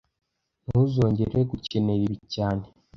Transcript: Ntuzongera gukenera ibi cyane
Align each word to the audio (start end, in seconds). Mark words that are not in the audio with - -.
Ntuzongera 0.65 1.37
gukenera 1.51 2.01
ibi 2.07 2.17
cyane 2.33 2.65